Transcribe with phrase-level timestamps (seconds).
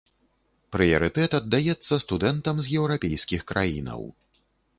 [0.75, 4.01] Прыярытэт аддаецца студэнтам з еўрапейскіх краінаў.